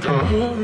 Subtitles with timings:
[0.00, 0.61] back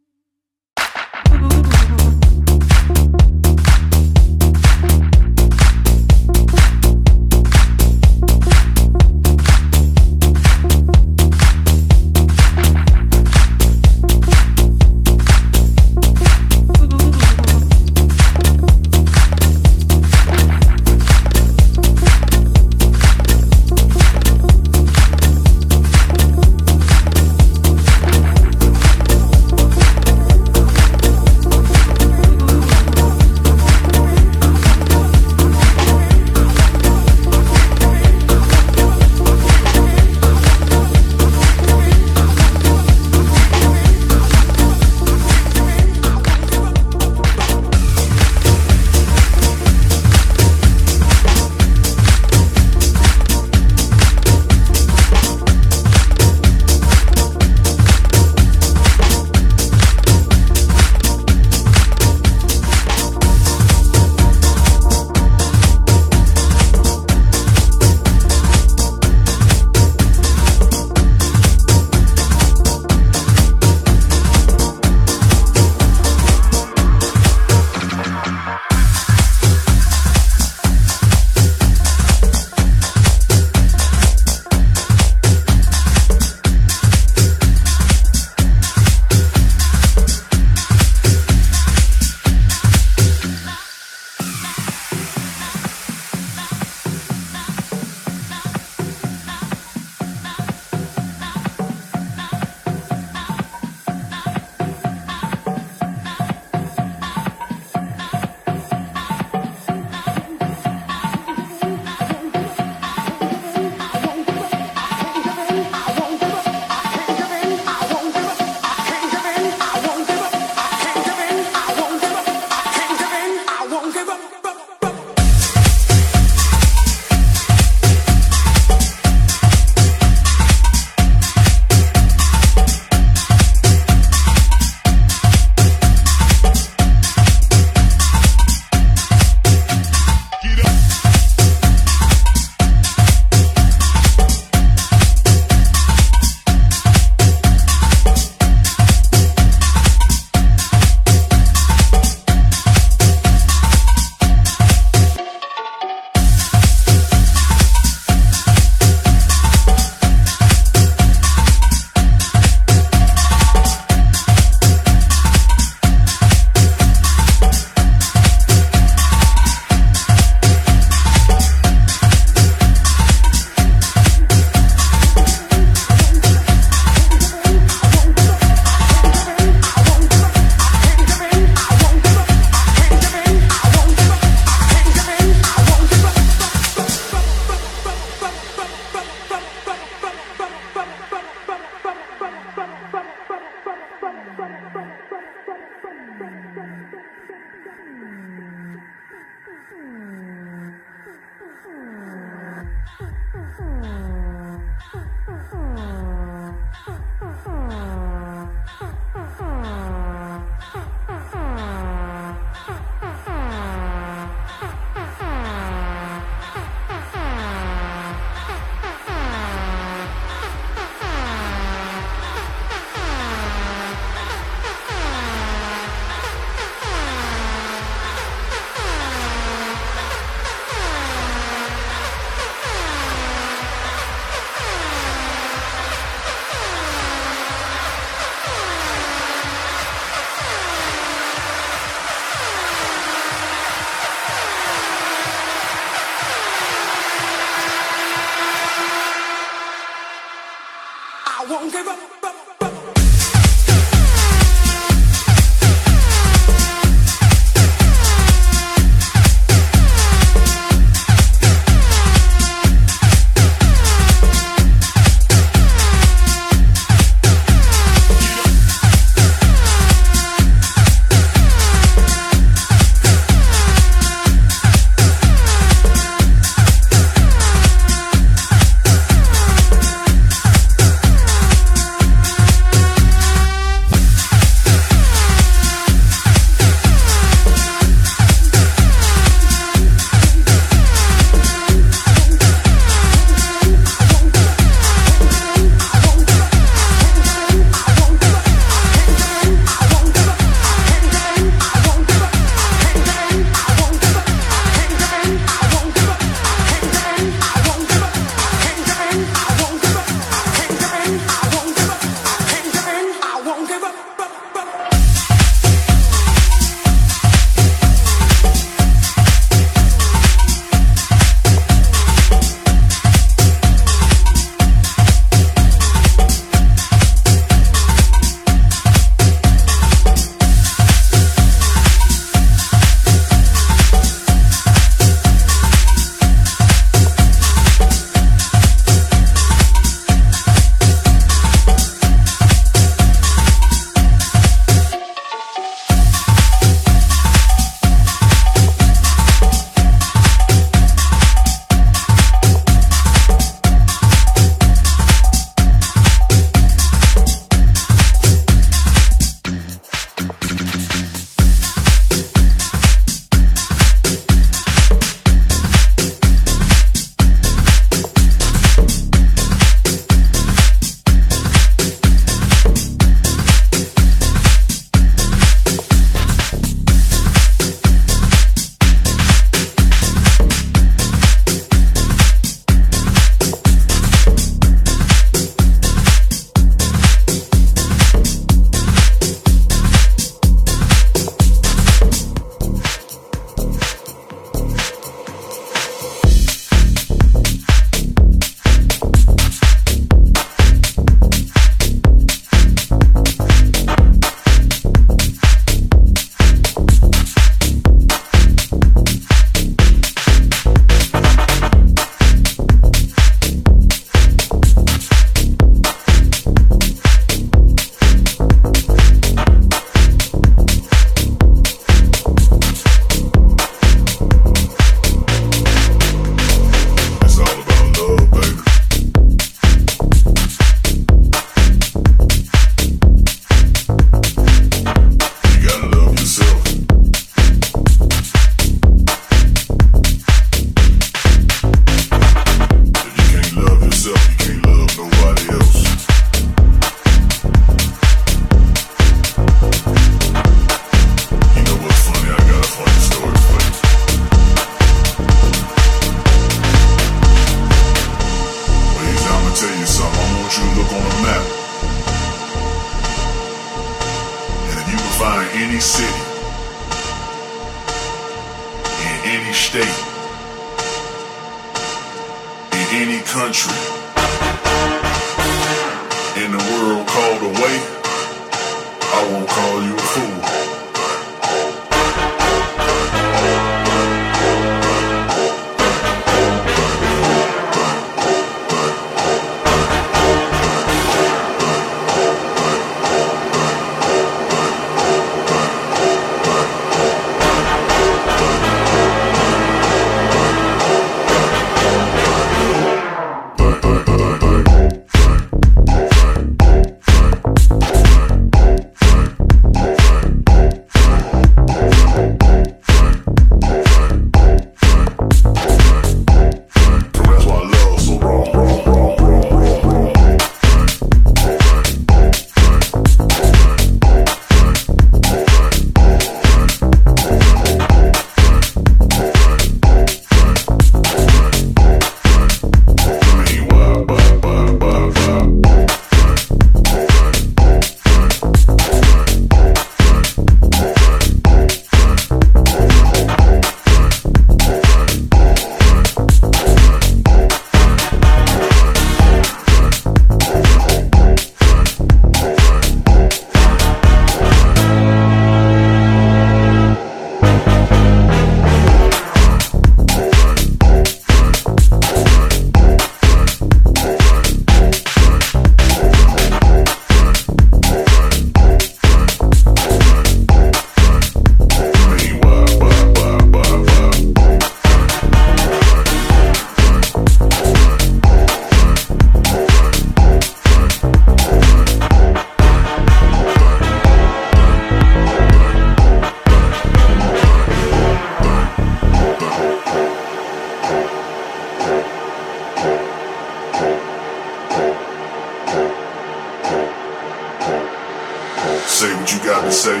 [599.72, 600.00] to say.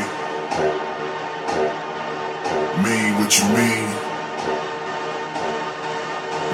[2.84, 3.88] Mean what you mean.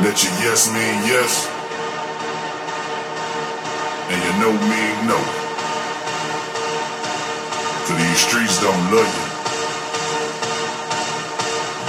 [0.05, 1.51] Let your yes mean yes.
[4.11, 5.19] And your no mean no.
[7.87, 9.27] Cause these streets don't love you.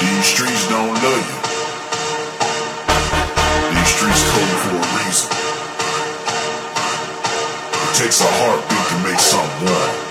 [0.01, 1.39] These streets don't love you.
[3.75, 5.29] These streets cold for a reason.
[7.85, 10.08] It takes a heartbeat to make something warm.